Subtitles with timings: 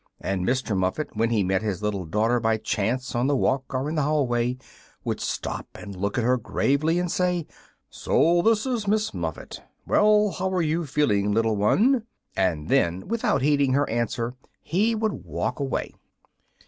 [0.19, 0.75] And Mr.
[0.75, 4.01] Muffet, when he met his little daughter by chance on the walk or in the
[4.01, 4.57] hallway,
[5.03, 7.45] would stop and look at her gravely and say,
[7.87, 9.61] "So this is Miss Muffet.
[9.85, 14.33] Well, how are you feeling, little one?" And then, without heeding her answer,
[14.63, 15.93] he would walk away.